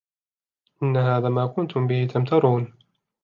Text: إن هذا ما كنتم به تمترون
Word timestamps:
إن 0.83 0.97
هذا 0.97 1.29
ما 1.29 1.47
كنتم 1.47 1.87
به 1.87 2.05
تمترون 2.05 2.73